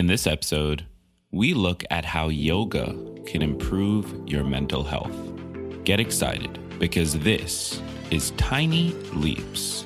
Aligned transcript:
In 0.00 0.06
this 0.06 0.26
episode, 0.26 0.86
we 1.30 1.52
look 1.52 1.84
at 1.90 2.06
how 2.06 2.28
yoga 2.28 2.96
can 3.26 3.42
improve 3.42 4.26
your 4.26 4.44
mental 4.44 4.82
health. 4.82 5.14
Get 5.84 6.00
excited 6.00 6.58
because 6.78 7.18
this 7.18 7.82
is 8.10 8.30
Tiny 8.38 8.94
Leaps. 9.12 9.84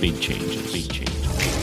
Big 0.00 0.20
changes. 0.20 0.72
Big 0.72 0.88
changes. 0.88 1.61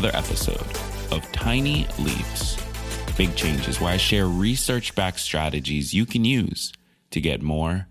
Another 0.00 0.16
episode 0.16 1.12
of 1.12 1.30
Tiny 1.30 1.86
Leaps, 1.98 2.56
Big 3.18 3.36
Changes, 3.36 3.82
where 3.82 3.92
I 3.92 3.98
share 3.98 4.26
research 4.28 4.94
backed 4.94 5.20
strategies 5.20 5.92
you 5.92 6.06
can 6.06 6.24
use 6.24 6.72
to 7.10 7.20
get 7.20 7.42
more 7.42 7.86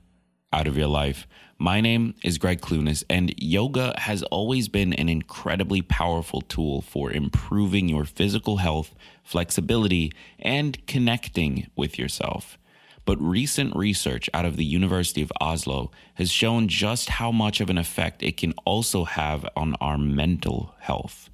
out 0.51 0.65
of 0.65 0.75
your 0.75 0.87
life. 0.87 1.27
My 1.59 1.81
name 1.81 2.15
is 2.23 2.39
Greg 2.39 2.61
Clunis, 2.61 3.03
and 3.11 3.35
yoga 3.37 3.93
has 3.99 4.23
always 4.23 4.67
been 4.69 4.91
an 4.93 5.07
incredibly 5.07 5.83
powerful 5.83 6.41
tool 6.41 6.81
for 6.81 7.11
improving 7.11 7.87
your 7.87 8.05
physical 8.05 8.57
health, 8.57 8.95
flexibility, 9.23 10.11
and 10.39 10.83
connecting 10.87 11.69
with 11.75 11.99
yourself. 11.99 12.57
But 13.05 13.21
recent 13.21 13.75
research 13.75 14.31
out 14.33 14.45
of 14.45 14.57
the 14.57 14.65
University 14.65 15.21
of 15.21 15.31
Oslo 15.39 15.91
has 16.15 16.31
shown 16.31 16.69
just 16.69 17.07
how 17.09 17.31
much 17.31 17.61
of 17.61 17.69
an 17.69 17.77
effect 17.77 18.23
it 18.23 18.35
can 18.35 18.53
also 18.65 19.03
have 19.03 19.47
on 19.55 19.75
our 19.75 19.99
mental 19.99 20.73
health, 20.79 21.29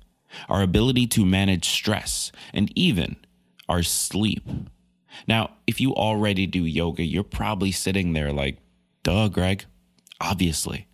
our 0.50 0.62
ability 0.62 1.08
to 1.08 1.26
manage 1.26 1.68
stress, 1.68 2.32
and 2.54 2.72
even 2.76 3.16
our 3.68 3.84
sleep. 3.84 4.48
Now, 5.28 5.52
if 5.66 5.80
you 5.80 5.94
already 5.94 6.46
do 6.46 6.66
yoga, 6.66 7.04
you're 7.04 7.24
probably 7.24 7.72
sitting 7.72 8.14
there 8.14 8.32
like, 8.32 8.58
duh, 9.04 9.30
Greg, 9.30 9.66
obviously. 10.20 10.88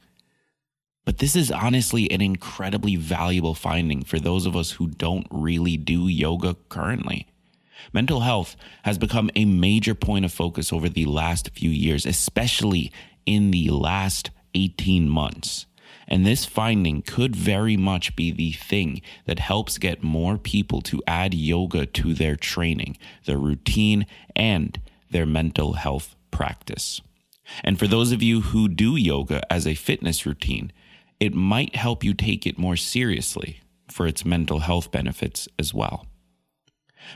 But 1.05 1.17
this 1.17 1.35
is 1.35 1.51
honestly 1.51 2.09
an 2.11 2.21
incredibly 2.21 2.95
valuable 2.95 3.55
finding 3.55 4.03
for 4.03 4.19
those 4.19 4.45
of 4.45 4.55
us 4.55 4.71
who 4.71 4.88
don't 4.88 5.27
really 5.31 5.75
do 5.75 6.07
yoga 6.07 6.55
currently. 6.69 7.27
Mental 7.91 8.19
health 8.19 8.55
has 8.83 8.97
become 8.97 9.31
a 9.35 9.45
major 9.45 9.95
point 9.95 10.25
of 10.25 10.31
focus 10.31 10.71
over 10.71 10.88
the 10.88 11.05
last 11.05 11.49
few 11.55 11.71
years, 11.71 12.05
especially 12.05 12.91
in 13.25 13.51
the 13.51 13.69
last 13.69 14.29
18 14.53 15.09
months. 15.09 15.66
And 16.11 16.25
this 16.25 16.43
finding 16.43 17.03
could 17.03 17.37
very 17.37 17.77
much 17.77 18.17
be 18.17 18.31
the 18.31 18.51
thing 18.51 19.01
that 19.23 19.39
helps 19.39 19.77
get 19.77 20.03
more 20.03 20.37
people 20.37 20.81
to 20.81 21.01
add 21.07 21.33
yoga 21.33 21.85
to 21.85 22.13
their 22.13 22.35
training, 22.35 22.97
their 23.23 23.37
routine, 23.37 24.05
and 24.35 24.77
their 25.09 25.25
mental 25.25 25.73
health 25.73 26.17
practice. 26.29 26.99
And 27.63 27.79
for 27.79 27.87
those 27.87 28.11
of 28.11 28.21
you 28.21 28.41
who 28.41 28.67
do 28.67 28.97
yoga 28.97 29.41
as 29.49 29.65
a 29.65 29.73
fitness 29.73 30.25
routine, 30.25 30.73
it 31.21 31.33
might 31.33 31.77
help 31.77 32.03
you 32.03 32.13
take 32.13 32.45
it 32.45 32.59
more 32.59 32.75
seriously 32.75 33.61
for 33.89 34.05
its 34.05 34.25
mental 34.25 34.59
health 34.59 34.91
benefits 34.91 35.47
as 35.57 35.73
well. 35.73 36.05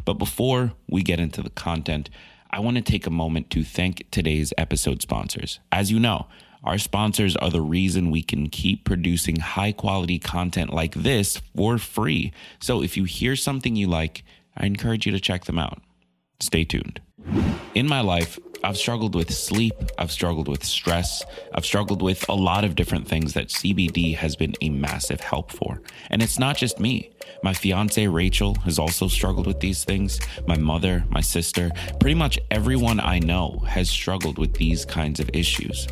But 0.05 0.13
before 0.13 0.71
we 0.89 1.03
get 1.03 1.19
into 1.19 1.41
the 1.41 1.49
content, 1.49 2.09
I 2.49 2.61
want 2.61 2.77
to 2.77 2.81
take 2.81 3.05
a 3.05 3.11
moment 3.11 3.49
to 3.49 3.63
thank 3.65 4.09
today's 4.09 4.53
episode 4.57 5.01
sponsors. 5.01 5.59
As 5.69 5.91
you 5.91 5.99
know, 5.99 6.27
our 6.65 6.79
sponsors 6.79 7.35
are 7.35 7.51
the 7.51 7.61
reason 7.61 8.09
we 8.09 8.23
can 8.23 8.49
keep 8.49 8.85
producing 8.85 9.37
high 9.37 9.71
quality 9.71 10.17
content 10.17 10.73
like 10.73 10.95
this 10.95 11.39
for 11.55 11.77
free. 11.77 12.33
So 12.59 12.81
if 12.81 12.97
you 12.97 13.03
hear 13.03 13.35
something 13.35 13.75
you 13.75 13.87
like, 13.87 14.23
I 14.57 14.65
encourage 14.65 15.05
you 15.05 15.11
to 15.11 15.19
check 15.19 15.45
them 15.45 15.59
out. 15.59 15.81
Stay 16.39 16.63
tuned. 16.63 17.01
In 17.75 17.87
my 17.87 18.01
life, 18.01 18.39
I've 18.63 18.77
struggled 18.77 19.13
with 19.13 19.31
sleep, 19.31 19.75
I've 19.99 20.11
struggled 20.11 20.47
with 20.47 20.63
stress, 20.63 21.23
I've 21.53 21.65
struggled 21.65 22.01
with 22.01 22.27
a 22.29 22.33
lot 22.33 22.63
of 22.63 22.75
different 22.75 23.07
things 23.07 23.33
that 23.33 23.49
CBD 23.49 24.15
has 24.15 24.35
been 24.35 24.55
a 24.61 24.69
massive 24.69 25.19
help 25.19 25.51
for. 25.51 25.81
And 26.09 26.23
it's 26.23 26.39
not 26.39 26.57
just 26.57 26.79
me. 26.79 27.11
My 27.43 27.53
fiance 27.53 28.07
Rachel 28.07 28.55
has 28.63 28.79
also 28.79 29.07
struggled 29.07 29.45
with 29.45 29.59
these 29.59 29.83
things. 29.83 30.19
My 30.47 30.57
mother, 30.57 31.05
my 31.09 31.21
sister, 31.21 31.69
pretty 31.99 32.15
much 32.15 32.39
everyone 32.49 32.99
I 32.99 33.19
know 33.19 33.61
has 33.67 33.87
struggled 33.87 34.39
with 34.39 34.55
these 34.55 34.83
kinds 34.83 35.19
of 35.19 35.29
issues. 35.33 35.87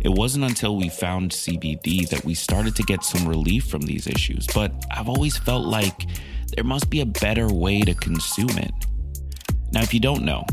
It 0.00 0.10
wasn't 0.10 0.44
until 0.44 0.76
we 0.76 0.88
found 0.88 1.30
CBD 1.30 2.08
that 2.08 2.24
we 2.24 2.34
started 2.34 2.76
to 2.76 2.82
get 2.82 3.04
some 3.04 3.26
relief 3.26 3.66
from 3.66 3.82
these 3.82 4.06
issues, 4.06 4.46
but 4.54 4.72
I've 4.90 5.08
always 5.08 5.36
felt 5.36 5.66
like 5.66 6.06
there 6.54 6.64
must 6.64 6.90
be 6.90 7.00
a 7.00 7.06
better 7.06 7.52
way 7.52 7.82
to 7.82 7.94
consume 7.94 8.50
it. 8.50 8.72
Now, 9.72 9.82
if 9.82 9.92
you 9.92 10.00
don't 10.00 10.24
know, 10.24 10.44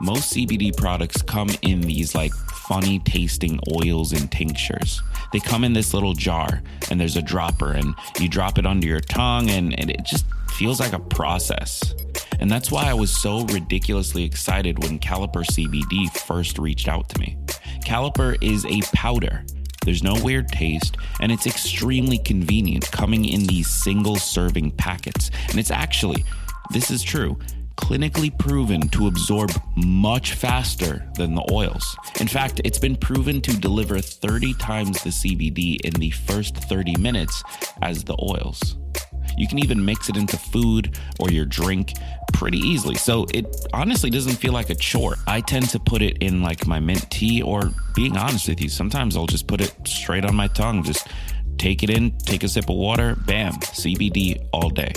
most 0.00 0.34
CBD 0.34 0.76
products 0.76 1.22
come 1.22 1.50
in 1.62 1.80
these 1.80 2.14
like 2.14 2.34
funny 2.34 2.98
tasting 3.00 3.60
oils 3.80 4.12
and 4.12 4.30
tinctures. 4.30 5.00
They 5.32 5.40
come 5.40 5.64
in 5.64 5.72
this 5.72 5.94
little 5.94 6.14
jar 6.14 6.62
and 6.90 7.00
there's 7.00 7.16
a 7.16 7.22
dropper 7.22 7.72
and 7.72 7.94
you 8.18 8.28
drop 8.28 8.58
it 8.58 8.66
under 8.66 8.86
your 8.86 9.00
tongue 9.00 9.50
and, 9.50 9.78
and 9.78 9.90
it 9.90 10.04
just 10.04 10.26
feels 10.50 10.80
like 10.80 10.92
a 10.92 10.98
process. 10.98 11.94
And 12.40 12.50
that's 12.50 12.70
why 12.70 12.84
I 12.90 12.94
was 12.94 13.14
so 13.14 13.44
ridiculously 13.46 14.24
excited 14.24 14.82
when 14.82 14.98
Caliper 14.98 15.44
CBD 15.44 16.10
first 16.26 16.58
reached 16.58 16.88
out 16.88 17.08
to 17.10 17.20
me. 17.20 17.38
Caliper 17.84 18.36
is 18.42 18.64
a 18.66 18.80
powder. 18.94 19.44
There's 19.84 20.02
no 20.02 20.20
weird 20.22 20.48
taste, 20.48 20.96
and 21.20 21.30
it's 21.30 21.46
extremely 21.46 22.18
convenient 22.18 22.90
coming 22.90 23.24
in 23.24 23.46
these 23.46 23.68
single 23.68 24.16
serving 24.16 24.72
packets. 24.72 25.30
And 25.48 25.58
it's 25.58 25.70
actually, 25.70 26.24
this 26.72 26.90
is 26.90 27.02
true, 27.02 27.38
clinically 27.76 28.36
proven 28.36 28.88
to 28.88 29.06
absorb 29.06 29.50
much 29.76 30.32
faster 30.32 31.08
than 31.16 31.34
the 31.34 31.48
oils. 31.52 31.96
In 32.20 32.26
fact, 32.26 32.60
it's 32.64 32.78
been 32.78 32.96
proven 32.96 33.40
to 33.42 33.56
deliver 33.56 34.00
30 34.00 34.54
times 34.54 35.02
the 35.02 35.10
CBD 35.10 35.80
in 35.82 35.92
the 35.92 36.10
first 36.10 36.56
30 36.56 36.96
minutes 36.96 37.42
as 37.82 38.02
the 38.02 38.16
oils. 38.20 38.76
You 39.36 39.46
can 39.48 39.58
even 39.58 39.84
mix 39.84 40.08
it 40.08 40.16
into 40.16 40.36
food 40.36 40.98
or 41.18 41.30
your 41.30 41.44
drink 41.44 41.92
pretty 42.32 42.58
easily. 42.58 42.94
So 42.94 43.26
it 43.32 43.46
honestly 43.72 44.10
doesn't 44.10 44.36
feel 44.36 44.52
like 44.52 44.70
a 44.70 44.74
chore. 44.74 45.16
I 45.26 45.40
tend 45.40 45.68
to 45.70 45.78
put 45.78 46.02
it 46.02 46.18
in 46.18 46.42
like 46.42 46.66
my 46.66 46.80
mint 46.80 47.10
tea, 47.10 47.42
or 47.42 47.72
being 47.94 48.16
honest 48.16 48.48
with 48.48 48.60
you, 48.60 48.68
sometimes 48.68 49.16
I'll 49.16 49.26
just 49.26 49.46
put 49.46 49.60
it 49.60 49.74
straight 49.86 50.24
on 50.24 50.34
my 50.34 50.48
tongue. 50.48 50.82
Just 50.82 51.08
take 51.58 51.82
it 51.82 51.90
in, 51.90 52.16
take 52.18 52.42
a 52.44 52.48
sip 52.48 52.68
of 52.68 52.76
water, 52.76 53.16
bam, 53.26 53.54
CBD 53.54 54.46
all 54.52 54.70
day. 54.70 54.92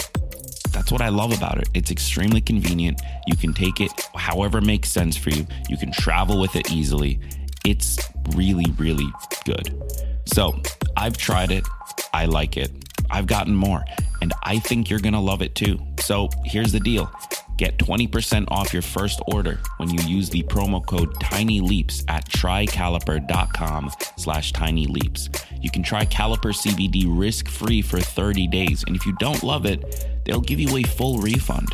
That's 0.72 0.92
what 0.92 1.02
I 1.02 1.10
love 1.10 1.36
about 1.36 1.58
it. 1.58 1.70
It's 1.74 1.92
extremely 1.92 2.42
convenient. 2.42 3.02
You 3.28 3.36
can 3.36 3.54
take 3.54 3.82
it 3.82 3.92
however 4.16 4.62
makes 4.62 4.90
sense 4.90 5.18
for 5.18 5.30
you. 5.30 5.48
You 5.68 5.78
can 5.78 5.92
travel 5.92 6.40
with 6.40 6.56
it 6.56 6.72
easily. 6.72 7.20
It's 7.66 7.98
really, 8.36 8.72
really 8.78 9.08
good. 9.46 9.82
So 10.26 10.62
I've 10.96 11.18
tried 11.18 11.52
it. 11.52 11.68
I 12.14 12.26
like 12.26 12.58
it. 12.58 12.72
I've 13.12 13.28
gotten 13.28 13.56
more, 13.56 13.84
and 14.22 14.34
I 14.44 14.60
think 14.60 14.90
you're 14.90 15.00
to 15.00 15.20
love 15.20 15.42
it 15.42 15.56
too. 15.56 15.80
So 16.00 16.30
here's 16.46 16.72
the 16.72 16.80
deal. 16.80 17.12
Get 17.58 17.78
20% 17.78 18.46
off 18.48 18.72
your 18.72 18.82
first 18.82 19.22
order 19.28 19.60
when 19.78 19.90
you 19.90 20.00
use 20.04 20.30
the 20.30 20.44
promo 20.44 20.86
code 20.86 21.14
TINYLEAPS 21.16 22.06
at 22.08 22.30
trycaliper.com 22.30 23.92
slash 24.18 24.54
tinyleaps. 24.54 25.46
You 25.62 25.70
can 25.70 25.84
try 25.84 26.06
Caliper 26.06 26.54
CBD 26.54 27.06
risk-free 27.08 27.82
for 27.82 28.00
30 28.00 28.48
days, 28.48 28.84
and 28.88 28.96
if 28.96 29.06
you 29.06 29.14
don't 29.20 29.44
love 29.44 29.66
it, 29.66 30.08
they'll 30.24 30.40
give 30.40 30.60
you 30.60 30.78
a 30.78 30.84
full 30.84 31.20
refund. 31.20 31.68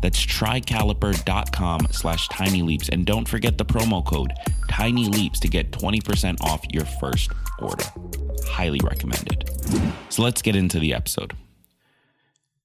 That's 0.00 0.24
trycaliper.com 0.24 1.88
slash 1.90 2.28
tinyleaps. 2.28 2.88
And 2.88 3.04
don't 3.04 3.26
forget 3.26 3.58
the 3.58 3.64
promo 3.64 4.04
code 4.04 4.32
tinyleaps 4.68 5.38
to 5.40 5.48
get 5.48 5.70
20% 5.72 6.40
off 6.42 6.64
your 6.70 6.84
first 6.84 7.30
order. 7.60 7.84
Highly 8.46 8.80
recommended. 8.82 9.48
So 10.08 10.22
let's 10.22 10.42
get 10.42 10.56
into 10.56 10.78
the 10.78 10.94
episode. 10.94 11.34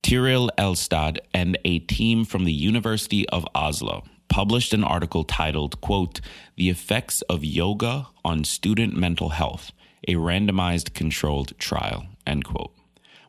Tiril 0.01 0.49
Elstad 0.57 1.19
and 1.33 1.57
a 1.65 1.79
team 1.79 2.25
from 2.25 2.45
the 2.45 2.53
University 2.53 3.27
of 3.29 3.47
Oslo 3.55 4.03
published 4.27 4.73
an 4.73 4.83
article 4.83 5.23
titled, 5.23 5.79
quote, 5.81 6.19
The 6.57 6.69
Effects 6.69 7.21
of 7.23 7.43
Yoga 7.43 8.07
on 8.25 8.43
Student 8.43 8.95
Mental 8.95 9.29
Health, 9.29 9.71
a 10.07 10.15
randomized 10.15 10.93
controlled 10.93 11.57
trial, 11.57 12.07
end 12.25 12.45
quote 12.45 12.73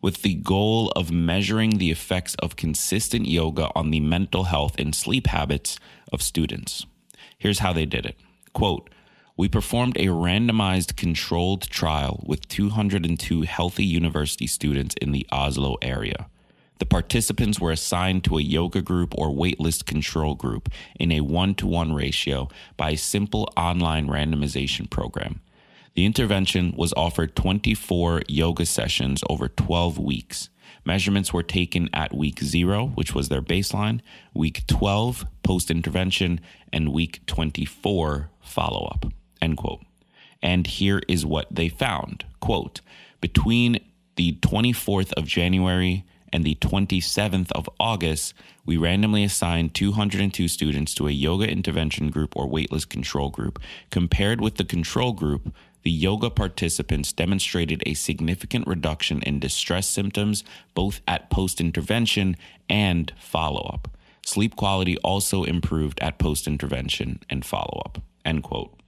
with 0.04 0.20
the 0.20 0.34
goal 0.34 0.90
of 0.90 1.10
measuring 1.10 1.78
the 1.78 1.90
effects 1.90 2.34
of 2.34 2.56
consistent 2.56 3.26
yoga 3.26 3.70
on 3.74 3.90
the 3.90 4.00
mental 4.00 4.44
health 4.44 4.78
and 4.78 4.94
sleep 4.94 5.28
habits 5.28 5.78
of 6.12 6.20
students. 6.20 6.84
Here's 7.38 7.60
how 7.60 7.72
they 7.72 7.86
did 7.86 8.04
it. 8.04 8.18
Quote, 8.52 8.90
we 9.36 9.48
performed 9.48 9.96
a 9.96 10.06
randomized 10.06 10.96
controlled 10.96 11.62
trial 11.62 12.22
with 12.24 12.46
202 12.48 13.42
healthy 13.42 13.84
university 13.84 14.46
students 14.46 14.94
in 15.02 15.10
the 15.10 15.26
Oslo 15.32 15.76
area. 15.82 16.28
The 16.78 16.86
participants 16.86 17.58
were 17.58 17.72
assigned 17.72 18.24
to 18.24 18.38
a 18.38 18.42
yoga 18.42 18.80
group 18.80 19.14
or 19.16 19.30
waitlist 19.30 19.86
control 19.86 20.34
group 20.34 20.68
in 20.98 21.10
a 21.10 21.20
one 21.20 21.54
to 21.56 21.66
one 21.66 21.92
ratio 21.92 22.48
by 22.76 22.90
a 22.90 22.96
simple 22.96 23.48
online 23.56 24.06
randomization 24.06 24.88
program. 24.88 25.40
The 25.94 26.04
intervention 26.04 26.74
was 26.76 26.92
offered 26.96 27.34
24 27.34 28.22
yoga 28.28 28.66
sessions 28.66 29.22
over 29.28 29.48
12 29.48 29.98
weeks. 29.98 30.50
Measurements 30.84 31.32
were 31.32 31.42
taken 31.42 31.88
at 31.92 32.14
week 32.14 32.40
zero, 32.40 32.86
which 32.86 33.14
was 33.14 33.28
their 33.28 33.42
baseline, 33.42 34.00
week 34.32 34.66
12, 34.66 35.24
post 35.42 35.70
intervention, 35.70 36.40
and 36.72 36.92
week 36.92 37.24
24, 37.26 38.30
follow 38.40 38.86
up. 38.86 39.06
End 39.44 39.58
quote. 39.58 39.82
And 40.42 40.66
here 40.66 41.02
is 41.06 41.26
what 41.26 41.54
they 41.54 41.68
found 41.68 42.24
quote, 42.40 42.80
between 43.20 43.78
the 44.16 44.32
24th 44.40 45.12
of 45.14 45.26
January 45.26 46.04
and 46.32 46.44
the 46.44 46.54
27th 46.56 47.52
of 47.52 47.68
August, 47.78 48.34
we 48.64 48.76
randomly 48.76 49.22
assigned 49.22 49.74
202 49.74 50.48
students 50.48 50.94
to 50.94 51.06
a 51.06 51.10
yoga 51.10 51.46
intervention 51.46 52.10
group 52.10 52.34
or 52.36 52.48
waitlist 52.48 52.88
control 52.88 53.28
group. 53.30 53.58
Compared 53.90 54.40
with 54.40 54.56
the 54.56 54.64
control 54.64 55.12
group, 55.12 55.54
the 55.82 55.90
yoga 55.90 56.30
participants 56.30 57.12
demonstrated 57.12 57.82
a 57.84 57.94
significant 57.94 58.66
reduction 58.66 59.20
in 59.22 59.38
distress 59.40 59.86
symptoms 59.86 60.42
both 60.74 61.02
at 61.06 61.30
post 61.30 61.60
intervention 61.60 62.36
and 62.68 63.12
follow 63.18 63.70
up. 63.72 63.88
Sleep 64.24 64.56
quality 64.56 64.96
also 64.98 65.44
improved 65.44 66.00
at 66.00 66.18
post 66.18 66.46
intervention 66.46 67.20
and 67.28 67.44
follow 67.44 67.82
up. 67.84 68.02
End 68.24 68.42
quote. 68.42 68.80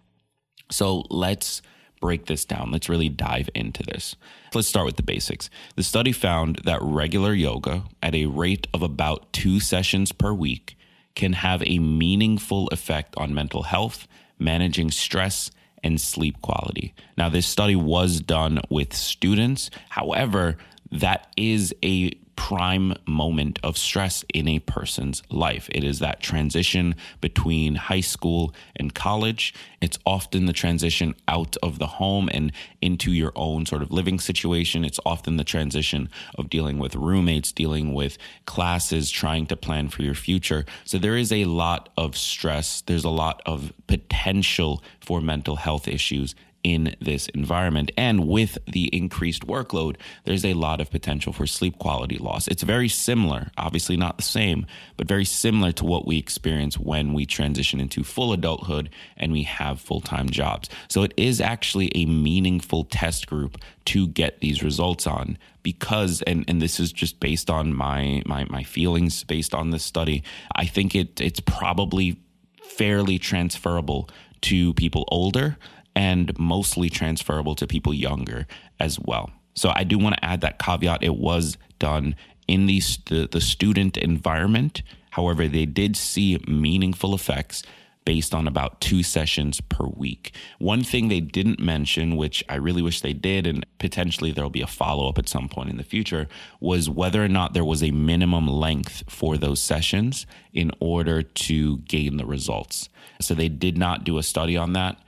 So 0.70 1.04
let's 1.10 1.62
break 2.00 2.26
this 2.26 2.44
down. 2.44 2.70
Let's 2.70 2.88
really 2.88 3.08
dive 3.08 3.48
into 3.54 3.82
this. 3.82 4.16
Let's 4.54 4.68
start 4.68 4.86
with 4.86 4.96
the 4.96 5.02
basics. 5.02 5.50
The 5.76 5.82
study 5.82 6.12
found 6.12 6.60
that 6.64 6.80
regular 6.82 7.32
yoga 7.32 7.84
at 8.02 8.14
a 8.14 8.26
rate 8.26 8.66
of 8.74 8.82
about 8.82 9.32
two 9.32 9.60
sessions 9.60 10.12
per 10.12 10.32
week 10.32 10.76
can 11.14 11.32
have 11.32 11.62
a 11.64 11.78
meaningful 11.78 12.68
effect 12.68 13.14
on 13.16 13.34
mental 13.34 13.64
health, 13.64 14.06
managing 14.38 14.90
stress, 14.90 15.50
and 15.82 16.00
sleep 16.00 16.40
quality. 16.42 16.94
Now, 17.16 17.28
this 17.28 17.46
study 17.46 17.76
was 17.76 18.20
done 18.20 18.60
with 18.68 18.94
students. 18.94 19.70
However, 19.88 20.56
that 20.92 21.32
is 21.36 21.74
a 21.82 22.12
prime 22.36 22.94
moment 23.06 23.58
of 23.62 23.76
stress 23.76 24.24
in 24.32 24.46
a 24.46 24.58
person's 24.60 25.22
life. 25.30 25.68
It 25.72 25.82
is 25.82 25.98
that 25.98 26.20
transition 26.20 26.94
between 27.20 27.74
high 27.74 28.00
school 28.00 28.54
and 28.76 28.94
college. 28.94 29.54
It's 29.80 29.98
often 30.06 30.46
the 30.46 30.52
transition 30.52 31.14
out 31.26 31.56
of 31.62 31.78
the 31.78 31.86
home 31.86 32.28
and 32.32 32.52
into 32.80 33.10
your 33.10 33.32
own 33.34 33.66
sort 33.66 33.82
of 33.82 33.90
living 33.90 34.20
situation. 34.20 34.84
It's 34.84 35.00
often 35.04 35.36
the 35.36 35.44
transition 35.44 36.08
of 36.36 36.50
dealing 36.50 36.78
with 36.78 36.94
roommates, 36.94 37.52
dealing 37.52 37.94
with 37.94 38.18
classes, 38.44 39.10
trying 39.10 39.46
to 39.46 39.56
plan 39.56 39.88
for 39.88 40.02
your 40.02 40.14
future. 40.14 40.64
So 40.84 40.98
there 40.98 41.16
is 41.16 41.32
a 41.32 41.46
lot 41.46 41.88
of 41.96 42.16
stress. 42.16 42.82
There's 42.82 43.04
a 43.04 43.10
lot 43.10 43.42
of 43.46 43.72
potential 43.86 44.82
for 45.00 45.20
mental 45.20 45.56
health 45.56 45.88
issues 45.88 46.34
in 46.66 46.96
this 47.00 47.28
environment. 47.28 47.92
And 47.96 48.26
with 48.26 48.58
the 48.66 48.86
increased 48.86 49.46
workload, 49.46 49.94
there's 50.24 50.44
a 50.44 50.54
lot 50.54 50.80
of 50.80 50.90
potential 50.90 51.32
for 51.32 51.46
sleep 51.46 51.78
quality 51.78 52.18
loss. 52.18 52.48
It's 52.48 52.64
very 52.64 52.88
similar, 52.88 53.52
obviously 53.56 53.96
not 53.96 54.16
the 54.16 54.24
same, 54.24 54.66
but 54.96 55.06
very 55.06 55.24
similar 55.24 55.70
to 55.70 55.84
what 55.84 56.08
we 56.08 56.18
experience 56.18 56.76
when 56.76 57.12
we 57.12 57.24
transition 57.24 57.78
into 57.78 58.02
full 58.02 58.32
adulthood 58.32 58.90
and 59.16 59.30
we 59.30 59.44
have 59.44 59.80
full 59.80 60.00
time 60.00 60.28
jobs. 60.28 60.68
So 60.88 61.04
it 61.04 61.14
is 61.16 61.40
actually 61.40 61.92
a 61.94 62.04
meaningful 62.04 62.82
test 62.82 63.28
group 63.28 63.58
to 63.84 64.08
get 64.08 64.40
these 64.40 64.64
results 64.64 65.06
on 65.06 65.38
because 65.62 66.20
and 66.22 66.44
and 66.48 66.60
this 66.60 66.80
is 66.80 66.92
just 66.92 67.20
based 67.20 67.48
on 67.48 67.72
my 67.72 68.22
my 68.26 68.44
my 68.50 68.64
feelings 68.64 69.22
based 69.24 69.52
on 69.52 69.70
this 69.70 69.82
study 69.82 70.22
i 70.54 70.64
think 70.64 70.94
it 70.94 71.20
it's 71.20 71.40
probably 71.40 72.20
fairly 72.62 73.18
transferable 73.18 74.08
to 74.40 74.74
people 74.74 75.04
older 75.08 75.56
and 75.96 76.38
mostly 76.38 76.90
transferable 76.90 77.56
to 77.56 77.66
people 77.66 77.92
younger 77.92 78.46
as 78.78 79.00
well. 79.00 79.30
So 79.54 79.72
I 79.74 79.82
do 79.82 79.98
want 79.98 80.16
to 80.16 80.24
add 80.24 80.42
that 80.42 80.58
caveat. 80.58 81.02
It 81.02 81.16
was 81.16 81.56
done 81.78 82.14
in 82.46 82.66
the, 82.66 82.80
the, 83.06 83.28
the 83.32 83.40
student 83.40 83.96
environment. 83.96 84.82
However, 85.10 85.48
they 85.48 85.64
did 85.64 85.96
see 85.96 86.38
meaningful 86.46 87.14
effects 87.14 87.62
based 88.04 88.34
on 88.34 88.46
about 88.46 88.80
two 88.80 89.02
sessions 89.02 89.60
per 89.62 89.84
week. 89.86 90.32
One 90.60 90.84
thing 90.84 91.08
they 91.08 91.20
didn't 91.20 91.58
mention, 91.58 92.16
which 92.16 92.44
I 92.48 92.54
really 92.54 92.82
wish 92.82 93.00
they 93.00 93.14
did, 93.14 93.46
and 93.46 93.66
potentially 93.78 94.30
there'll 94.30 94.50
be 94.50 94.62
a 94.62 94.66
follow 94.66 95.08
up 95.08 95.18
at 95.18 95.28
some 95.28 95.48
point 95.48 95.70
in 95.70 95.76
the 95.76 95.82
future, 95.82 96.28
was 96.60 96.88
whether 96.88 97.24
or 97.24 97.28
not 97.28 97.52
there 97.52 97.64
was 97.64 97.82
a 97.82 97.90
minimum 97.90 98.46
length 98.46 99.02
for 99.08 99.36
those 99.36 99.60
sessions 99.60 100.24
in 100.52 100.70
order 100.78 101.22
to 101.22 101.78
gain 101.78 102.18
the 102.18 102.26
results. 102.26 102.88
So 103.20 103.34
they 103.34 103.48
did 103.48 103.76
not 103.76 104.04
do 104.04 104.18
a 104.18 104.22
study 104.22 104.56
on 104.56 104.74
that. 104.74 105.00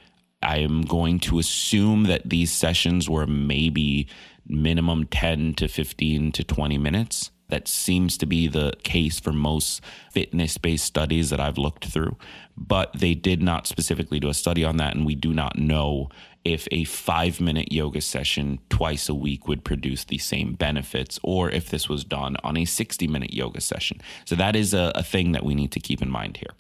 I 0.43 0.59
am 0.59 0.83
going 0.83 1.21
to 1.21 1.39
assume 1.39 2.05
that 2.05 2.29
these 2.29 2.53
sessions 2.53 3.09
were 3.09 3.27
maybe 3.27 4.09
minimum 4.47 5.05
10 5.07 5.55
to 5.55 5.69
15 5.69 6.33
to 6.33 6.45
20 6.45 6.79
minutes. 6.79 7.31
That 7.49 7.67
seems 7.67 8.19
to 8.19 8.27
be 8.27 8.47
the 8.47 8.75
case 8.83 9.19
for 9.19 9.33
most 9.33 9.81
fitness 10.13 10.59
based 10.59 10.85
studies 10.85 11.31
that 11.31 11.41
I've 11.41 11.59
looked 11.59 11.87
through. 11.87 12.17
But 12.57 12.93
they 12.93 13.15
did 13.15 13.43
not 13.43 13.67
specifically 13.67 14.21
do 14.21 14.29
a 14.29 14.35
study 14.35 14.65
on 14.65 14.77
that. 14.77 14.95
And 14.95 15.07
we 15.07 15.15
do 15.15 15.33
not 15.33 15.59
know 15.59 16.11
if 16.45 16.69
a 16.71 16.85
five 16.85 17.41
minute 17.41 17.73
yoga 17.73 18.01
session 18.01 18.59
twice 18.69 19.09
a 19.09 19.15
week 19.15 19.49
would 19.49 19.65
produce 19.65 20.05
the 20.05 20.19
same 20.19 20.55
benefits 20.55 21.19
or 21.23 21.51
if 21.51 21.71
this 21.71 21.89
was 21.89 22.05
done 22.05 22.37
on 22.45 22.57
a 22.57 22.65
60 22.65 23.07
minute 23.07 23.33
yoga 23.33 23.61
session. 23.61 24.01
So 24.27 24.37
that 24.37 24.55
is 24.55 24.75
a, 24.75 24.93
a 24.95 25.03
thing 25.03 25.33
that 25.33 25.45
we 25.45 25.55
need 25.55 25.73
to 25.73 25.81
keep 25.81 26.03
in 26.03 26.11
mind 26.11 26.37
here. 26.37 26.53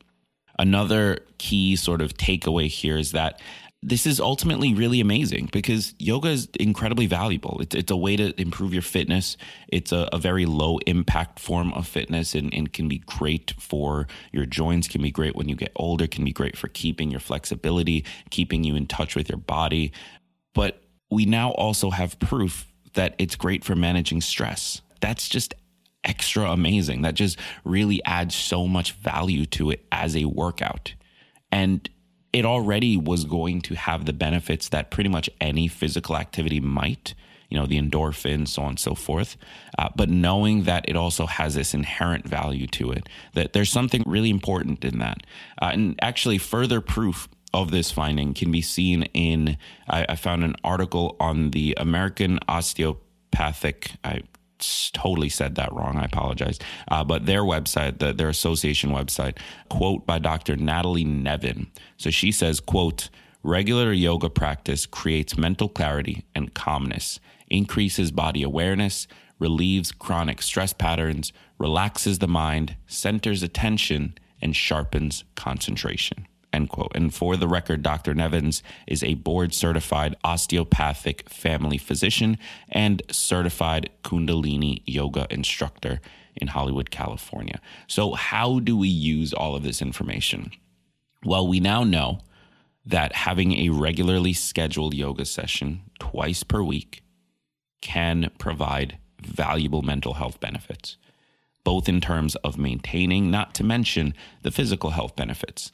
Another 0.58 1.20
key 1.36 1.76
sort 1.76 2.02
of 2.02 2.14
takeaway 2.14 2.66
here 2.66 2.96
is 2.96 3.12
that 3.12 3.40
this 3.82 4.06
is 4.06 4.18
ultimately 4.18 4.74
really 4.74 5.00
amazing 5.00 5.48
because 5.52 5.94
yoga 5.98 6.30
is 6.30 6.48
incredibly 6.58 7.06
valuable. 7.06 7.58
It's, 7.60 7.76
it's 7.76 7.92
a 7.92 7.96
way 7.96 8.16
to 8.16 8.38
improve 8.40 8.72
your 8.72 8.82
fitness. 8.82 9.36
It's 9.68 9.92
a, 9.92 10.08
a 10.12 10.18
very 10.18 10.46
low 10.46 10.78
impact 10.78 11.38
form 11.38 11.72
of 11.74 11.86
fitness 11.86 12.34
and, 12.34 12.52
and, 12.52 12.72
can 12.72 12.88
be 12.88 12.98
great 12.98 13.54
for 13.58 14.08
your 14.32 14.46
joints, 14.46 14.88
can 14.88 15.00
be 15.00 15.12
great 15.12 15.36
when 15.36 15.48
you 15.48 15.54
get 15.54 15.70
older, 15.76 16.08
can 16.08 16.24
be 16.24 16.32
great 16.32 16.56
for 16.56 16.66
keeping 16.68 17.10
your 17.10 17.20
flexibility, 17.20 18.04
keeping 18.30 18.64
you 18.64 18.74
in 18.74 18.86
touch 18.86 19.14
with 19.14 19.28
your 19.28 19.38
body. 19.38 19.92
But 20.54 20.82
we 21.08 21.24
now 21.24 21.52
also 21.52 21.90
have 21.90 22.18
proof 22.18 22.66
that 22.94 23.14
it's 23.18 23.36
great 23.36 23.64
for 23.64 23.76
managing 23.76 24.20
stress. 24.20 24.82
That's 25.00 25.28
just 25.28 25.54
extra 26.02 26.50
amazing. 26.50 27.02
That 27.02 27.14
just 27.14 27.38
really 27.64 28.02
adds 28.04 28.34
so 28.34 28.66
much 28.66 28.92
value 28.92 29.46
to 29.46 29.70
it 29.70 29.86
as 29.92 30.16
a 30.16 30.24
workout. 30.24 30.94
And 31.52 31.88
it 32.32 32.44
already 32.44 32.96
was 32.96 33.24
going 33.24 33.60
to 33.62 33.74
have 33.74 34.04
the 34.04 34.12
benefits 34.12 34.68
that 34.68 34.90
pretty 34.90 35.08
much 35.08 35.30
any 35.40 35.68
physical 35.68 36.16
activity 36.16 36.60
might, 36.60 37.14
you 37.48 37.58
know, 37.58 37.66
the 37.66 37.80
endorphins, 37.80 38.48
so 38.48 38.62
on 38.62 38.70
and 38.70 38.78
so 38.78 38.94
forth. 38.94 39.36
Uh, 39.78 39.88
but 39.96 40.08
knowing 40.08 40.64
that 40.64 40.84
it 40.88 40.96
also 40.96 41.26
has 41.26 41.54
this 41.54 41.72
inherent 41.72 42.26
value 42.26 42.66
to 42.66 42.90
it, 42.90 43.08
that 43.34 43.52
there's 43.52 43.70
something 43.70 44.02
really 44.06 44.30
important 44.30 44.84
in 44.84 44.98
that. 44.98 45.22
Uh, 45.60 45.70
and 45.72 45.98
actually, 46.02 46.38
further 46.38 46.80
proof 46.80 47.28
of 47.54 47.70
this 47.70 47.90
finding 47.90 48.34
can 48.34 48.52
be 48.52 48.60
seen 48.60 49.04
in 49.14 49.56
I, 49.88 50.04
I 50.10 50.16
found 50.16 50.44
an 50.44 50.54
article 50.62 51.16
on 51.18 51.50
the 51.50 51.74
American 51.78 52.38
Osteopathic. 52.46 53.92
I 54.04 54.22
totally 54.58 55.28
said 55.28 55.54
that 55.54 55.72
wrong. 55.72 55.96
I 55.96 56.04
apologize. 56.04 56.58
Uh, 56.88 57.04
but 57.04 57.26
their 57.26 57.42
website, 57.42 57.98
the, 57.98 58.12
their 58.12 58.28
association 58.28 58.90
website, 58.90 59.38
quote 59.68 60.06
by 60.06 60.18
Dr. 60.18 60.56
Natalie 60.56 61.04
Nevin. 61.04 61.68
So 61.96 62.10
she 62.10 62.32
says, 62.32 62.60
quote, 62.60 63.08
regular 63.42 63.92
yoga 63.92 64.28
practice 64.28 64.86
creates 64.86 65.38
mental 65.38 65.68
clarity 65.68 66.24
and 66.34 66.54
calmness, 66.54 67.20
increases 67.48 68.10
body 68.10 68.42
awareness, 68.42 69.06
relieves 69.38 69.92
chronic 69.92 70.42
stress 70.42 70.72
patterns, 70.72 71.32
relaxes 71.58 72.18
the 72.18 72.28
mind, 72.28 72.76
centers 72.86 73.42
attention, 73.42 74.16
and 74.40 74.54
sharpens 74.54 75.24
concentration. 75.34 76.26
End 76.52 76.68
quote. 76.70 76.92
And 76.94 77.12
for 77.12 77.36
the 77.36 77.48
record, 77.48 77.82
Dr. 77.82 78.14
Nevins 78.14 78.62
is 78.86 79.02
a 79.02 79.14
board 79.14 79.52
certified 79.52 80.16
osteopathic 80.24 81.28
family 81.28 81.78
physician 81.78 82.38
and 82.70 83.02
certified 83.10 83.90
Kundalini 84.02 84.82
yoga 84.86 85.26
instructor 85.30 86.00
in 86.36 86.48
Hollywood, 86.48 86.90
California. 86.90 87.60
So, 87.86 88.14
how 88.14 88.60
do 88.60 88.76
we 88.76 88.88
use 88.88 89.32
all 89.32 89.54
of 89.54 89.62
this 89.62 89.82
information? 89.82 90.52
Well, 91.24 91.46
we 91.46 91.60
now 91.60 91.84
know 91.84 92.20
that 92.86 93.12
having 93.12 93.52
a 93.52 93.68
regularly 93.68 94.32
scheduled 94.32 94.94
yoga 94.94 95.24
session 95.24 95.82
twice 95.98 96.42
per 96.42 96.62
week 96.62 97.02
can 97.80 98.30
provide 98.38 98.98
valuable 99.20 99.82
mental 99.82 100.14
health 100.14 100.40
benefits, 100.40 100.96
both 101.64 101.88
in 101.88 102.00
terms 102.00 102.34
of 102.36 102.56
maintaining, 102.56 103.30
not 103.30 103.54
to 103.54 103.64
mention 103.64 104.14
the 104.42 104.50
physical 104.50 104.90
health 104.90 105.16
benefits. 105.16 105.70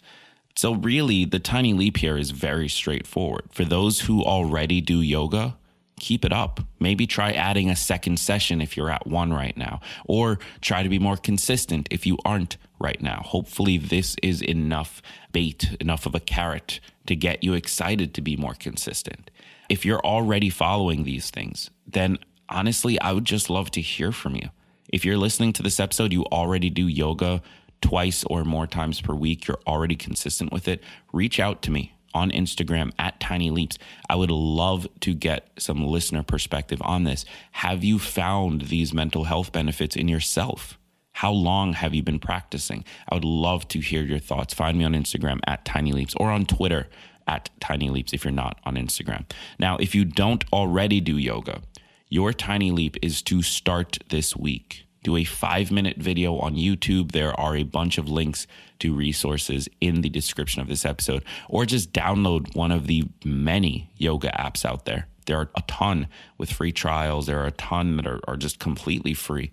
So, 0.56 0.74
really, 0.74 1.24
the 1.24 1.40
tiny 1.40 1.72
leap 1.72 1.96
here 1.96 2.16
is 2.16 2.30
very 2.30 2.68
straightforward. 2.68 3.44
For 3.50 3.64
those 3.64 4.00
who 4.00 4.22
already 4.22 4.80
do 4.80 5.00
yoga, 5.00 5.56
keep 5.98 6.24
it 6.24 6.32
up. 6.32 6.60
Maybe 6.78 7.06
try 7.06 7.32
adding 7.32 7.70
a 7.70 7.76
second 7.76 8.20
session 8.20 8.60
if 8.60 8.76
you're 8.76 8.90
at 8.90 9.06
one 9.06 9.32
right 9.32 9.56
now, 9.56 9.80
or 10.04 10.38
try 10.60 10.82
to 10.82 10.88
be 10.88 10.98
more 10.98 11.16
consistent 11.16 11.88
if 11.90 12.06
you 12.06 12.18
aren't 12.24 12.56
right 12.78 13.00
now. 13.00 13.22
Hopefully, 13.24 13.78
this 13.78 14.14
is 14.22 14.42
enough 14.42 15.02
bait, 15.32 15.76
enough 15.80 16.06
of 16.06 16.14
a 16.14 16.20
carrot 16.20 16.78
to 17.06 17.16
get 17.16 17.42
you 17.42 17.54
excited 17.54 18.14
to 18.14 18.20
be 18.20 18.36
more 18.36 18.54
consistent. 18.54 19.30
If 19.68 19.84
you're 19.84 20.00
already 20.00 20.50
following 20.50 21.02
these 21.02 21.30
things, 21.30 21.70
then 21.86 22.18
honestly, 22.48 23.00
I 23.00 23.12
would 23.12 23.24
just 23.24 23.50
love 23.50 23.70
to 23.72 23.80
hear 23.80 24.12
from 24.12 24.36
you. 24.36 24.50
If 24.88 25.04
you're 25.04 25.16
listening 25.16 25.52
to 25.54 25.62
this 25.62 25.80
episode, 25.80 26.12
you 26.12 26.24
already 26.26 26.70
do 26.70 26.86
yoga 26.86 27.42
twice 27.84 28.24
or 28.24 28.44
more 28.44 28.66
times 28.66 29.02
per 29.02 29.12
week, 29.14 29.46
you're 29.46 29.60
already 29.66 29.94
consistent 29.94 30.50
with 30.50 30.66
it, 30.66 30.82
reach 31.12 31.38
out 31.38 31.60
to 31.62 31.70
me 31.70 31.92
on 32.14 32.30
Instagram 32.30 32.92
at 32.98 33.20
Tiny 33.20 33.50
Leaps. 33.50 33.76
I 34.08 34.16
would 34.16 34.30
love 34.30 34.88
to 35.00 35.12
get 35.12 35.50
some 35.58 35.84
listener 35.84 36.22
perspective 36.22 36.80
on 36.82 37.04
this. 37.04 37.26
Have 37.52 37.84
you 37.84 37.98
found 37.98 38.62
these 38.62 38.94
mental 38.94 39.24
health 39.24 39.52
benefits 39.52 39.96
in 39.96 40.08
yourself? 40.08 40.78
How 41.12 41.30
long 41.30 41.74
have 41.74 41.94
you 41.94 42.02
been 42.02 42.18
practicing? 42.18 42.84
I 43.10 43.16
would 43.16 43.24
love 43.24 43.68
to 43.68 43.80
hear 43.80 44.02
your 44.02 44.18
thoughts. 44.18 44.54
Find 44.54 44.78
me 44.78 44.84
on 44.84 44.94
Instagram 44.94 45.40
at 45.46 45.66
Tiny 45.66 45.92
Leaps 45.92 46.14
or 46.16 46.30
on 46.30 46.46
Twitter 46.46 46.88
at 47.28 47.50
Tiny 47.60 47.90
Leaps 47.90 48.14
if 48.14 48.24
you're 48.24 48.32
not 48.32 48.58
on 48.64 48.76
Instagram. 48.76 49.24
Now, 49.58 49.76
if 49.76 49.94
you 49.94 50.06
don't 50.06 50.42
already 50.54 51.02
do 51.02 51.18
yoga, 51.18 51.60
your 52.08 52.32
tiny 52.32 52.70
leap 52.70 52.96
is 53.02 53.22
to 53.22 53.42
start 53.42 53.98
this 54.08 54.36
week. 54.36 54.86
Do 55.04 55.16
a 55.16 55.22
five 55.22 55.70
minute 55.70 55.98
video 55.98 56.36
on 56.38 56.56
YouTube. 56.56 57.12
There 57.12 57.38
are 57.38 57.54
a 57.54 57.62
bunch 57.62 57.96
of 57.96 58.08
links 58.08 58.48
to 58.80 58.92
resources 58.92 59.68
in 59.80 60.00
the 60.00 60.08
description 60.08 60.60
of 60.60 60.66
this 60.66 60.84
episode, 60.84 61.24
or 61.48 61.64
just 61.64 61.92
download 61.92 62.56
one 62.56 62.72
of 62.72 62.88
the 62.88 63.04
many 63.24 63.92
yoga 63.96 64.30
apps 64.30 64.64
out 64.64 64.84
there. 64.84 65.06
There 65.26 65.38
are 65.38 65.50
a 65.54 65.62
ton 65.68 66.08
with 66.36 66.52
free 66.52 66.72
trials, 66.72 67.26
there 67.26 67.40
are 67.40 67.46
a 67.46 67.52
ton 67.52 67.96
that 67.96 68.06
are, 68.06 68.20
are 68.26 68.36
just 68.36 68.58
completely 68.58 69.14
free 69.14 69.52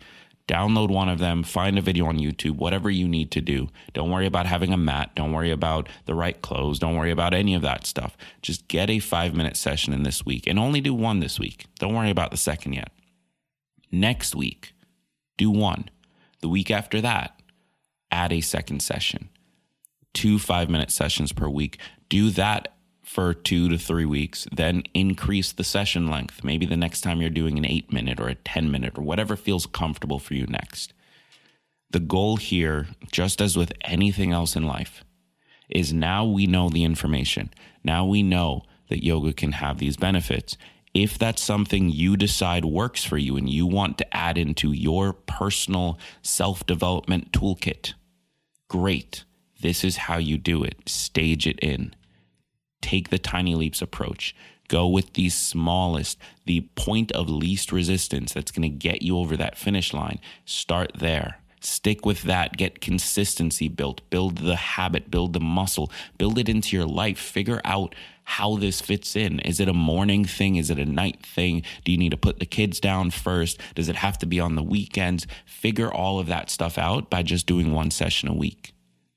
download 0.52 0.90
one 0.90 1.08
of 1.08 1.20
them, 1.20 1.44
find 1.44 1.78
a 1.78 1.82
video 1.82 2.06
on 2.06 2.18
YouTube, 2.18 2.58
whatever 2.58 2.90
you 2.90 3.08
need 3.08 3.32
to 3.32 3.42
do. 3.42 3.70
Don't 3.94 4.10
worry 4.10 4.26
about 4.26 4.46
having 4.46 4.74
a 4.74 4.78
mat. 4.78 5.12
Don't 5.16 5.32
worry 5.32 5.52
about 5.52 5.88
the 6.06 6.14
right 6.14 6.42
clothes. 6.42 6.78
Don't 6.78 6.98
worry 6.98 7.12
about 7.12 7.34
any 7.34 7.54
of 7.54 7.62
that 7.62 7.86
stuff. 7.86 8.18
Just 8.42 8.68
get 8.68 8.90
a 8.90 9.00
five 9.00 9.34
minute 9.34 9.56
session 9.56 9.94
in 9.94 10.04
this 10.04 10.26
week 10.26 10.48
and 10.48 10.60
only 10.60 10.82
do 10.82 10.94
one 10.94 11.20
this 11.20 11.40
week. 11.40 11.68
Don't 11.80 11.94
worry 11.94 12.10
about 12.10 12.32
the 12.32 12.38
second 12.38 12.74
yet. 12.74 12.92
Next 13.92 14.36
week, 14.36 14.74
do 15.42 15.50
one. 15.50 15.90
The 16.42 16.50
week 16.50 16.70
after 16.70 17.02
that, 17.02 17.42
add 18.12 18.32
a 18.32 18.42
second 18.42 18.82
session. 18.82 19.30
Two 20.14 20.38
five 20.38 20.70
minute 20.70 20.92
sessions 20.92 21.32
per 21.34 21.50
week. 21.50 21.80
Do 22.10 22.30
that 22.30 22.76
for 23.02 23.34
two 23.34 23.68
to 23.68 23.78
three 23.80 24.06
weeks, 24.06 24.48
then 24.52 24.84
increase 24.94 25.52
the 25.52 25.64
session 25.64 26.12
length. 26.12 26.44
Maybe 26.44 26.68
the 26.68 26.78
next 26.78 27.02
time 27.02 27.22
you're 27.22 27.32
doing 27.32 27.58
an 27.58 27.66
eight 27.66 27.92
minute 27.92 28.20
or 28.20 28.28
a 28.28 28.36
10 28.36 28.70
minute 28.70 29.00
or 29.00 29.02
whatever 29.02 29.36
feels 29.36 29.66
comfortable 29.66 30.20
for 30.20 30.36
you 30.36 30.46
next. 30.46 30.94
The 31.90 32.00
goal 32.00 32.38
here, 32.38 32.88
just 33.12 33.42
as 33.42 33.58
with 33.58 33.74
anything 33.84 34.32
else 34.32 34.56
in 34.56 34.68
life, 34.68 35.04
is 35.70 35.92
now 35.92 36.24
we 36.24 36.46
know 36.46 36.70
the 36.70 36.84
information. 36.84 37.50
Now 37.84 38.06
we 38.06 38.22
know 38.22 38.62
that 38.90 39.04
yoga 39.04 39.34
can 39.34 39.54
have 39.54 39.80
these 39.80 39.98
benefits. 39.98 40.56
If 40.94 41.18
that's 41.18 41.42
something 41.42 41.90
you 41.90 42.18
decide 42.18 42.66
works 42.66 43.06
for 43.06 43.18
you 43.18 43.38
and 43.38 43.50
you 43.50 43.66
want 43.66 43.98
to 44.00 44.18
add 44.18 44.38
into 44.38 44.72
your 44.74 45.14
personal 45.14 45.98
self 46.22 46.66
development 46.66 47.32
toolkit, 47.32 47.94
great. 48.68 49.24
This 49.62 49.84
is 49.84 49.98
how 49.98 50.18
you 50.18 50.38
do 50.38 50.64
it. 50.64 50.90
Stage 50.90 51.48
it 51.48 51.60
in 51.60 51.94
take 52.82 53.10
the 53.10 53.20
tiny 53.20 53.56
leaps 53.56 53.82
approach. 53.82 54.36
Go 54.68 54.88
with 54.88 55.14
the 55.14 55.30
smallest, 55.30 56.18
the 56.46 56.62
point 56.76 57.12
of 57.12 57.30
least 57.30 57.72
resistance 57.72 58.34
that's 58.34 58.52
going 58.52 58.64
to 58.64 58.70
get 58.70 59.02
you 59.02 59.18
over 59.18 59.38
that 59.38 59.58
finish 59.58 59.94
line. 59.94 60.20
Start 60.46 60.92
there. 60.96 61.40
Stick 61.62 62.06
with 62.06 62.24
that. 62.24 62.58
Get 62.58 62.82
consistency 62.82 63.68
built. 63.68 64.02
Build 64.10 64.40
the 64.40 64.56
habit, 64.56 65.12
build 65.12 65.34
the 65.34 65.40
muscle, 65.40 65.92
build 66.18 66.38
it 66.38 66.50
into 66.50 66.76
your 66.76 66.88
life. 66.88 67.20
Figure 67.20 67.62
out 67.64 67.94
how 68.24 68.56
this 68.56 68.82
fits 68.82 69.16
in. 69.16 69.40
Is 69.42 69.60
it 69.60 69.68
a 69.68 69.74
morning 69.74 70.26
thing? 70.26 70.56
Is 70.56 70.70
it 70.70 70.80
a 70.80 70.86
night 70.86 71.26
thing? 71.26 71.64
Do 71.84 71.92
you 71.92 71.98
need 71.98 72.12
to 72.12 72.18
put 72.18 72.40
the 72.40 72.46
kids 72.46 72.80
down 72.80 73.12
first? 73.12 73.60
Does 73.76 73.90
it 73.90 73.96
have 73.98 74.18
to 74.20 74.26
be 74.26 74.40
on 74.40 74.56
the 74.56 74.64
weekends? 74.64 75.28
Figure 75.46 75.92
all 75.94 76.20
of 76.20 76.28
that 76.28 76.50
stuff 76.50 76.78
out 76.78 77.10
by 77.10 77.24
just 77.24 77.46
doing 77.46 77.72
one 77.72 77.92
session 77.92 78.28
a 78.28 78.34
week. 78.34 78.74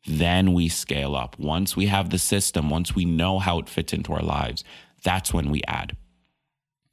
Then 0.06 0.52
we 0.52 0.68
scale 0.68 1.16
up. 1.16 1.38
Once 1.38 1.76
we 1.76 1.86
have 1.86 2.10
the 2.10 2.18
system, 2.18 2.68
once 2.68 2.94
we 2.94 3.06
know 3.06 3.38
how 3.38 3.58
it 3.58 3.70
fits 3.70 3.92
into 3.94 4.12
our 4.12 4.22
lives, 4.22 4.64
that's 5.02 5.32
when 5.32 5.50
we 5.50 5.62
add. 5.66 5.96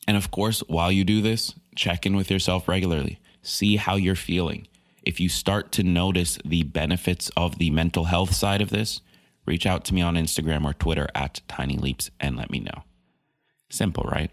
And 0.08 0.16
of 0.16 0.32
course, 0.32 0.62
while 0.68 0.92
you 0.92 1.04
do 1.04 1.22
this, 1.22 1.54
check 1.76 2.06
in 2.06 2.16
with 2.16 2.32
yourself 2.32 2.68
regularly. 2.68 3.20
See 3.42 3.76
how 3.76 3.96
you're 3.96 4.16
feeling. 4.16 4.68
If 5.04 5.20
you 5.20 5.30
start 5.30 5.72
to 5.74 5.84
notice 5.84 6.38
the 6.46 6.64
benefits 6.64 7.32
of 7.36 7.58
the 7.58 7.72
mental 7.72 8.06
health 8.06 8.34
side 8.36 8.62
of 8.62 8.70
this, 8.70 9.02
reach 9.46 9.66
out 9.66 9.84
to 9.86 9.94
me 9.94 10.02
on 10.02 10.16
Instagram 10.16 10.64
or 10.64 10.74
Twitter 10.74 11.08
at 11.16 11.42
Tiny 11.48 11.76
Leaps 11.76 12.12
and 12.20 12.38
let 12.38 12.52
me 12.52 12.60
know. 12.60 12.84
Simple, 13.70 14.04
right? 14.04 14.32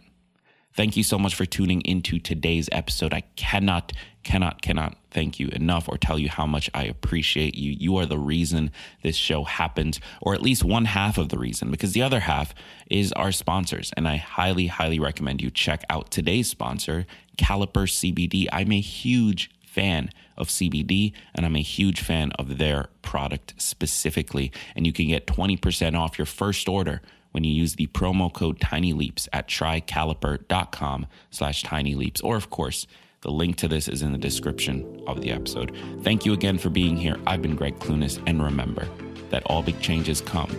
Thank 0.74 0.96
you 0.96 1.02
so 1.02 1.18
much 1.18 1.34
for 1.34 1.46
tuning 1.46 1.80
into 1.80 2.18
today's 2.18 2.68
episode. 2.70 3.14
I 3.14 3.22
cannot, 3.34 3.92
cannot, 4.22 4.60
cannot 4.62 4.96
thank 5.10 5.40
you 5.40 5.48
enough 5.48 5.88
or 5.88 5.96
tell 5.96 6.18
you 6.18 6.28
how 6.28 6.46
much 6.46 6.70
I 6.74 6.84
appreciate 6.84 7.56
you. 7.56 7.72
You 7.72 7.96
are 7.96 8.06
the 8.06 8.18
reason 8.18 8.70
this 9.02 9.16
show 9.16 9.44
happens, 9.44 9.98
or 10.20 10.34
at 10.34 10.42
least 10.42 10.62
one 10.62 10.84
half 10.84 11.18
of 11.18 11.30
the 11.30 11.38
reason, 11.38 11.70
because 11.70 11.94
the 11.94 12.02
other 12.02 12.20
half 12.20 12.54
is 12.90 13.10
our 13.14 13.32
sponsors. 13.32 13.90
And 13.96 14.06
I 14.06 14.16
highly, 14.18 14.66
highly 14.66 15.00
recommend 15.00 15.40
you 15.40 15.50
check 15.50 15.82
out 15.88 16.10
today's 16.10 16.48
sponsor, 16.48 17.06
Caliper 17.38 17.88
CBD. 17.88 18.46
I'm 18.52 18.70
a 18.70 18.80
huge 18.80 19.50
fan 19.68 20.10
of 20.36 20.48
CBD 20.48 21.12
and 21.34 21.44
I'm 21.44 21.56
a 21.56 21.62
huge 21.62 22.00
fan 22.00 22.32
of 22.32 22.58
their 22.58 22.88
product 23.02 23.54
specifically. 23.58 24.52
And 24.74 24.86
you 24.86 24.92
can 24.92 25.08
get 25.08 25.26
20% 25.26 25.98
off 25.98 26.18
your 26.18 26.26
first 26.26 26.68
order 26.68 27.02
when 27.32 27.44
you 27.44 27.52
use 27.52 27.74
the 27.74 27.86
promo 27.88 28.32
code 28.32 28.58
tinyleaps 28.58 29.28
at 29.32 29.48
trycaliper.com 29.48 31.06
slash 31.30 31.62
tinyleaps. 31.62 32.24
Or, 32.24 32.36
of 32.36 32.50
course, 32.50 32.86
the 33.20 33.30
link 33.30 33.56
to 33.56 33.68
this 33.68 33.88
is 33.88 34.02
in 34.02 34.12
the 34.12 34.18
description 34.18 35.02
of 35.06 35.20
the 35.20 35.32
episode. 35.32 35.76
Thank 36.02 36.24
you 36.24 36.32
again 36.32 36.58
for 36.58 36.70
being 36.70 36.96
here. 36.96 37.16
I've 37.26 37.42
been 37.42 37.56
Greg 37.56 37.78
Clunis, 37.78 38.22
and 38.26 38.42
remember 38.42 38.88
that 39.30 39.42
all 39.46 39.62
big 39.62 39.80
changes 39.80 40.20
come 40.20 40.50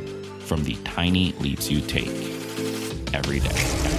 from 0.41 0.63
the 0.63 0.75
tiny 0.83 1.31
leaps 1.33 1.69
you 1.71 1.81
take. 1.81 2.07
Every 3.13 3.39
day. 3.39 3.98